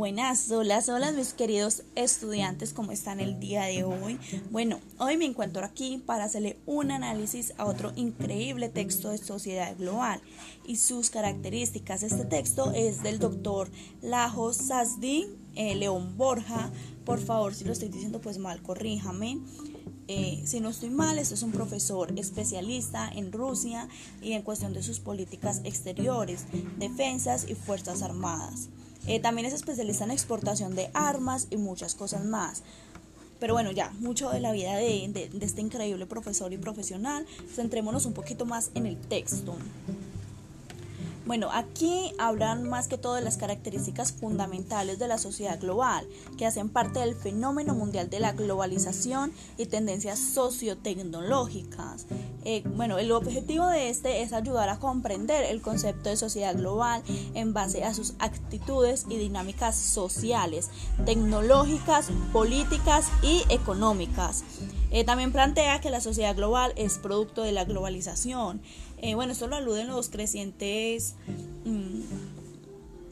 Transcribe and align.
Buenas, 0.00 0.50
hola, 0.50 0.82
hola 0.88 1.12
mis 1.12 1.34
queridos 1.34 1.82
estudiantes, 1.94 2.72
¿cómo 2.72 2.90
están 2.90 3.20
el 3.20 3.38
día 3.38 3.64
de 3.64 3.84
hoy? 3.84 4.18
Bueno, 4.50 4.80
hoy 4.96 5.18
me 5.18 5.26
encuentro 5.26 5.62
aquí 5.62 6.02
para 6.06 6.24
hacerle 6.24 6.56
un 6.64 6.90
análisis 6.90 7.52
a 7.58 7.66
otro 7.66 7.92
increíble 7.96 8.70
texto 8.70 9.10
de 9.10 9.18
sociedad 9.18 9.76
global 9.76 10.22
y 10.66 10.76
sus 10.76 11.10
características. 11.10 12.02
Este 12.02 12.24
texto 12.24 12.72
es 12.72 13.02
del 13.02 13.18
doctor 13.18 13.70
Lajos 14.00 14.56
Sasdi, 14.56 15.26
eh, 15.54 15.74
León 15.74 16.16
Borja. 16.16 16.70
Por 17.04 17.20
favor, 17.20 17.54
si 17.54 17.66
lo 17.66 17.72
estoy 17.72 17.90
diciendo 17.90 18.22
pues 18.22 18.38
mal, 18.38 18.62
corríjame. 18.62 19.38
Eh, 20.08 20.42
si 20.46 20.60
no 20.60 20.70
estoy 20.70 20.88
mal, 20.88 21.18
este 21.18 21.34
es 21.34 21.42
un 21.42 21.52
profesor 21.52 22.10
especialista 22.18 23.06
en 23.14 23.32
Rusia 23.32 23.86
y 24.22 24.32
en 24.32 24.40
cuestión 24.40 24.72
de 24.72 24.82
sus 24.82 24.98
políticas 24.98 25.60
exteriores, 25.64 26.46
defensas 26.78 27.44
y 27.50 27.54
fuerzas 27.54 28.00
armadas. 28.00 28.70
Eh, 29.06 29.20
también 29.20 29.46
es 29.46 29.54
especialista 29.54 30.04
en 30.04 30.10
exportación 30.10 30.74
de 30.74 30.90
armas 30.94 31.46
y 31.50 31.56
muchas 31.56 31.94
cosas 31.94 32.24
más. 32.24 32.62
Pero 33.38 33.54
bueno, 33.54 33.70
ya, 33.70 33.90
mucho 34.00 34.30
de 34.30 34.40
la 34.40 34.52
vida 34.52 34.76
de, 34.76 35.30
de 35.32 35.46
este 35.46 35.62
increíble 35.62 36.06
profesor 36.06 36.52
y 36.52 36.58
profesional. 36.58 37.26
Centrémonos 37.54 38.04
un 38.04 38.12
poquito 38.12 38.44
más 38.44 38.70
en 38.74 38.86
el 38.86 38.98
texto. 38.98 39.56
Bueno, 41.26 41.50
aquí 41.52 42.12
hablan 42.18 42.68
más 42.68 42.88
que 42.88 42.98
todo 42.98 43.14
de 43.14 43.20
las 43.20 43.36
características 43.36 44.10
fundamentales 44.10 44.98
de 44.98 45.06
la 45.06 45.16
sociedad 45.16 45.60
global, 45.60 46.04
que 46.36 46.44
hacen 46.44 46.68
parte 46.68 46.98
del 46.98 47.14
fenómeno 47.14 47.74
mundial 47.74 48.10
de 48.10 48.20
la 48.20 48.32
globalización 48.32 49.32
y 49.56 49.66
tendencias 49.66 50.18
sociotecnológicas. 50.18 52.06
Eh, 52.44 52.62
bueno, 52.74 52.98
el 52.98 53.12
objetivo 53.12 53.66
de 53.66 53.90
este 53.90 54.22
es 54.22 54.32
ayudar 54.32 54.70
a 54.70 54.78
comprender 54.78 55.44
el 55.44 55.60
concepto 55.60 56.08
de 56.08 56.16
sociedad 56.16 56.56
global 56.56 57.02
en 57.34 57.52
base 57.52 57.84
a 57.84 57.92
sus 57.92 58.14
actitudes 58.18 59.04
y 59.10 59.18
dinámicas 59.18 59.76
sociales, 59.76 60.70
tecnológicas, 61.04 62.08
políticas 62.32 63.08
y 63.22 63.44
económicas. 63.50 64.42
Eh, 64.90 65.04
también 65.04 65.32
plantea 65.32 65.80
que 65.80 65.90
la 65.90 66.00
sociedad 66.00 66.34
global 66.34 66.72
es 66.76 66.98
producto 66.98 67.42
de 67.42 67.52
la 67.52 67.64
globalización. 67.64 68.62
Eh, 68.98 69.14
bueno, 69.14 69.32
esto 69.32 69.46
lo 69.46 69.56
aluden 69.56 69.88
los 69.88 70.08
crecientes, 70.08 71.16
mm, 71.64 72.00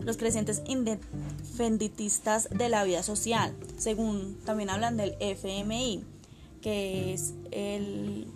los 0.00 0.16
crecientes 0.16 0.62
independentistas 0.66 2.48
de 2.50 2.70
la 2.70 2.84
vida 2.84 3.02
social, 3.02 3.54
según 3.76 4.38
también 4.46 4.70
hablan 4.70 4.96
del 4.96 5.14
FMI, 5.20 6.02
que 6.62 7.12
es 7.12 7.34
el 7.50 8.26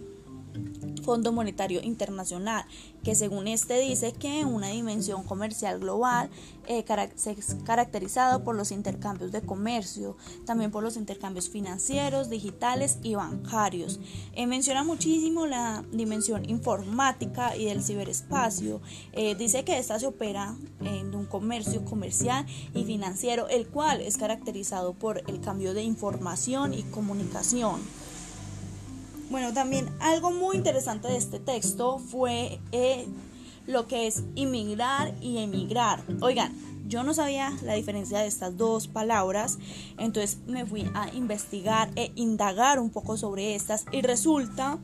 Fondo 1.04 1.32
Monetario 1.32 1.80
Internacional, 1.82 2.64
que 3.02 3.14
según 3.14 3.46
este 3.46 3.78
dice 3.78 4.12
que 4.12 4.44
una 4.44 4.68
dimensión 4.68 5.22
comercial 5.22 5.78
global 5.78 6.30
eh, 6.66 6.84
es 7.26 7.56
caracterizado 7.64 8.42
por 8.42 8.56
los 8.56 8.72
intercambios 8.72 9.30
de 9.30 9.42
comercio, 9.42 10.16
también 10.46 10.70
por 10.70 10.82
los 10.82 10.96
intercambios 10.96 11.48
financieros, 11.48 12.30
digitales 12.30 12.98
y 13.02 13.14
bancarios. 13.14 14.00
Eh, 14.32 14.46
menciona 14.46 14.82
muchísimo 14.82 15.46
la 15.46 15.84
dimensión 15.92 16.48
informática 16.48 17.56
y 17.56 17.66
del 17.66 17.82
ciberespacio. 17.82 18.80
Eh, 19.12 19.34
dice 19.34 19.64
que 19.64 19.78
esta 19.78 19.98
se 19.98 20.06
opera 20.06 20.56
en 20.80 21.14
un 21.14 21.26
comercio 21.26 21.84
comercial 21.84 22.46
y 22.74 22.84
financiero, 22.84 23.48
el 23.48 23.68
cual 23.68 24.00
es 24.00 24.16
caracterizado 24.16 24.94
por 24.94 25.22
el 25.28 25.40
cambio 25.40 25.74
de 25.74 25.82
información 25.82 26.72
y 26.72 26.82
comunicación. 26.84 27.80
Bueno, 29.30 29.52
también 29.52 29.88
algo 30.00 30.30
muy 30.30 30.56
interesante 30.56 31.08
de 31.08 31.16
este 31.16 31.40
texto 31.40 31.98
fue 31.98 32.60
eh, 32.72 33.06
lo 33.66 33.86
que 33.86 34.06
es 34.06 34.22
inmigrar 34.34 35.14
y 35.20 35.38
emigrar. 35.38 36.02
Oigan, 36.20 36.54
yo 36.86 37.02
no 37.02 37.14
sabía 37.14 37.52
la 37.62 37.74
diferencia 37.74 38.18
de 38.18 38.26
estas 38.26 38.56
dos 38.56 38.86
palabras, 38.86 39.58
entonces 39.98 40.38
me 40.46 40.66
fui 40.66 40.88
a 40.94 41.12
investigar 41.14 41.90
e 41.96 42.12
indagar 42.14 42.78
un 42.78 42.90
poco 42.90 43.16
sobre 43.16 43.54
estas 43.54 43.86
y 43.90 44.02
resulta 44.02 44.78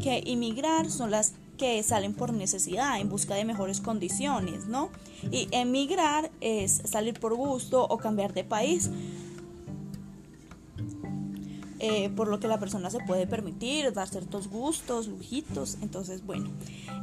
que 0.00 0.22
inmigrar 0.24 0.90
son 0.90 1.10
las 1.10 1.34
que 1.58 1.82
salen 1.82 2.14
por 2.14 2.32
necesidad, 2.32 2.98
en 2.98 3.10
busca 3.10 3.34
de 3.34 3.44
mejores 3.44 3.80
condiciones, 3.80 4.66
¿no? 4.66 4.88
Y 5.30 5.48
emigrar 5.52 6.30
es 6.40 6.80
salir 6.84 7.20
por 7.20 7.34
gusto 7.34 7.86
o 7.86 7.98
cambiar 7.98 8.32
de 8.32 8.42
país 8.42 8.90
eh, 11.84 12.10
por 12.10 12.28
lo 12.28 12.38
que 12.38 12.46
la 12.46 12.60
persona 12.60 12.90
se 12.90 13.00
puede 13.00 13.26
permitir, 13.26 13.92
dar 13.92 14.08
ciertos 14.08 14.46
gustos, 14.46 15.08
lujitos. 15.08 15.78
Entonces, 15.82 16.24
bueno, 16.24 16.48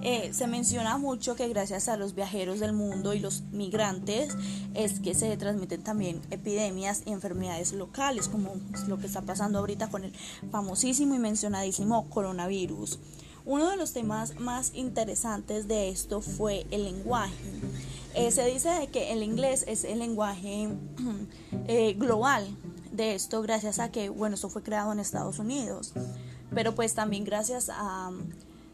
eh, 0.02 0.30
se 0.32 0.48
menciona 0.48 0.98
mucho 0.98 1.36
que 1.36 1.50
gracias 1.50 1.90
a 1.90 1.98
los 1.98 2.16
viajeros 2.16 2.62
del 2.62 2.72
mundo 2.72 3.14
y 3.14 3.20
los 3.20 3.42
migrantes 3.52 4.38
es 4.76 5.02
que 5.02 5.16
se 5.16 5.36
transmiten 5.36 5.84
también 5.84 6.22
epidemias 6.32 7.04
y 7.06 7.12
enfermedades 7.12 7.74
locales, 7.74 8.30
como 8.30 8.54
lo 8.88 8.98
que 8.98 9.08
está 9.08 9.22
pasando 9.22 9.60
ahorita 9.60 9.90
con 9.90 10.06
el 10.06 10.14
famosísimo 10.50 11.14
y 11.14 11.20
mencionadísimo 11.20 12.10
coronavirus. 12.10 13.00
Uno 13.46 13.70
de 13.70 13.76
los 13.76 13.92
temas 13.92 14.40
más 14.40 14.72
interesantes 14.76 15.68
de 15.68 15.90
esto 15.90 16.22
fue 16.22 16.66
el 16.72 16.86
lenguaje. 16.86 17.36
Eh, 18.16 18.32
se 18.32 18.46
dice 18.46 18.88
que 18.94 19.12
el 19.12 19.24
inglés 19.24 19.66
es 19.68 19.84
el 19.84 20.00
lenguaje 20.00 20.70
global, 21.98 22.48
de 23.00 23.16
esto 23.16 23.42
gracias 23.42 23.80
a 23.80 23.92
que, 23.92 24.10
bueno, 24.10 24.36
esto 24.36 24.50
fue 24.50 24.62
creado 24.62 24.92
en 24.92 25.00
Estados 25.00 25.40
Unidos, 25.40 25.94
pero 26.54 26.76
pues 26.76 26.94
también 26.94 27.24
gracias 27.24 27.70
a, 27.70 28.12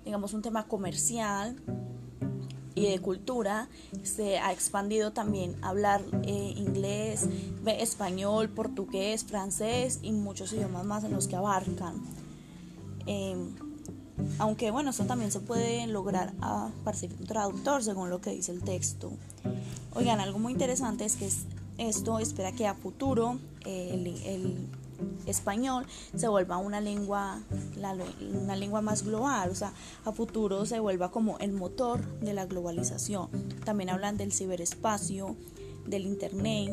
digamos, 0.04 0.34
un 0.34 0.42
tema 0.42 0.68
comercial 0.68 1.56
y 2.74 2.88
de 2.88 3.00
cultura, 3.00 3.70
se 4.04 4.40
ha 4.40 4.52
expandido 4.52 5.12
también 5.12 5.56
hablar 5.64 6.02
eh, 6.24 6.54
inglés, 6.58 7.28
español, 7.66 8.50
portugués, 8.50 9.24
francés 9.24 10.00
y 10.02 10.12
muchos 10.12 10.52
idiomas 10.54 10.86
más 10.86 11.04
en 11.04 11.14
los 11.14 11.28
que 11.28 11.36
abarcan. 11.36 12.02
Em, 13.06 13.56
aunque 14.40 14.72
bueno, 14.72 14.90
esto 14.90 15.06
también 15.06 15.32
se 15.32 15.40
puede 15.40 15.86
lograr 15.88 16.34
a 16.42 16.70
partir 16.84 17.12
de 17.12 17.22
un 17.22 17.28
traductor 17.28 17.84
según 17.84 18.10
lo 18.10 18.22
que 18.22 18.32
dice 18.32 18.52
el 18.52 18.64
texto. 18.64 19.12
Oigan, 19.94 20.20
algo 20.20 20.40
muy 20.40 20.52
interesante 20.52 21.06
es 21.06 21.16
que 21.16 21.30
esto 21.78 22.20
espera 22.20 22.52
que 22.52 22.68
a 22.68 22.74
futuro 22.74 23.40
el, 23.66 24.68
español 25.26 25.86
se 26.16 26.28
vuelva 26.28 26.58
una 26.58 26.80
lengua, 26.80 27.42
una 28.34 28.56
lengua 28.56 28.82
más 28.82 29.04
global, 29.04 29.50
o 29.50 29.56
sea, 29.56 29.74
a 30.06 30.12
futuro 30.12 30.66
se 30.66 30.80
vuelva 30.80 31.12
como 31.12 31.38
el 31.40 31.52
motor 31.52 32.20
de 32.20 32.34
la 32.34 32.46
globalización. 32.46 33.30
También 33.66 33.90
hablan 33.90 34.18
del 34.18 34.32
ciberespacio, 34.32 35.36
del 35.86 36.06
internet, 36.06 36.72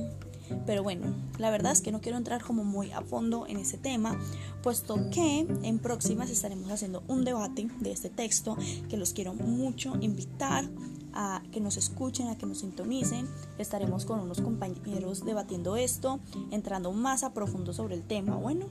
pero 0.66 0.82
bueno, 0.82 1.14
la 1.38 1.50
verdad 1.50 1.72
es 1.72 1.80
que 1.80 1.92
no 1.92 2.00
quiero 2.00 2.18
entrar 2.18 2.42
como 2.42 2.64
muy 2.64 2.92
a 2.92 3.00
fondo 3.00 3.46
en 3.46 3.56
ese 3.56 3.78
tema, 3.78 4.18
puesto 4.62 5.10
que 5.10 5.46
en 5.62 5.78
próximas 5.78 6.30
estaremos 6.30 6.70
haciendo 6.70 7.02
un 7.08 7.24
debate 7.24 7.68
de 7.80 7.92
este 7.92 8.10
texto 8.10 8.56
que 8.88 8.96
los 8.96 9.12
quiero 9.12 9.34
mucho 9.34 9.96
invitar 10.00 10.68
a 11.14 11.42
que 11.52 11.60
nos 11.60 11.76
escuchen, 11.76 12.28
a 12.28 12.36
que 12.36 12.46
nos 12.46 12.58
sintonicen. 12.58 13.28
Estaremos 13.58 14.04
con 14.04 14.20
unos 14.20 14.40
compañeros 14.40 15.24
debatiendo 15.24 15.76
esto, 15.76 16.20
entrando 16.50 16.92
más 16.92 17.22
a 17.22 17.32
profundo 17.32 17.72
sobre 17.72 17.94
el 17.94 18.02
tema. 18.02 18.36
Bueno, 18.36 18.66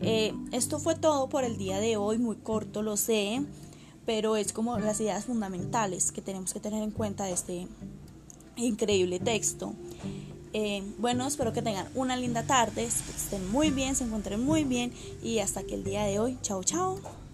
eh, 0.00 0.34
esto 0.52 0.78
fue 0.78 0.94
todo 0.94 1.28
por 1.28 1.44
el 1.44 1.56
día 1.56 1.78
de 1.78 1.96
hoy, 1.96 2.18
muy 2.18 2.36
corto, 2.36 2.82
lo 2.82 2.96
sé, 2.96 3.42
pero 4.04 4.36
es 4.36 4.52
como 4.52 4.78
las 4.78 5.00
ideas 5.00 5.24
fundamentales 5.24 6.12
que 6.12 6.22
tenemos 6.22 6.52
que 6.52 6.60
tener 6.60 6.82
en 6.82 6.90
cuenta 6.90 7.24
de 7.24 7.32
este 7.32 7.66
increíble 8.56 9.18
texto. 9.20 9.74
Eh, 10.52 10.82
bueno, 10.98 11.26
espero 11.26 11.52
que 11.52 11.60
tengan 11.60 11.86
una 11.94 12.16
linda 12.16 12.42
tarde, 12.42 12.84
estén 12.84 13.50
muy 13.50 13.70
bien, 13.70 13.94
se 13.94 14.04
encuentren 14.04 14.42
muy 14.42 14.64
bien 14.64 14.92
y 15.22 15.40
hasta 15.40 15.62
que 15.64 15.74
el 15.74 15.84
día 15.84 16.04
de 16.04 16.18
hoy, 16.18 16.38
chao, 16.40 16.62
chao. 16.62 17.25